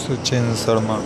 Sachin 0.00 0.54
Sharma. 0.54 0.96